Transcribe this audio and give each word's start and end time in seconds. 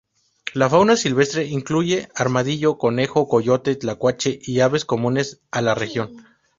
La 0.55 0.67
fauna 0.67 0.95
silvestre 0.97 1.45
incluye 1.45 2.09
armadillo, 2.15 2.79
conejo, 2.79 3.27
coyote, 3.27 3.75
tlacuache 3.75 4.39
y 4.41 4.61
aves 4.61 4.83
comunes 4.83 5.41
a 5.51 5.61
la 5.61 5.75
región. 5.75 6.25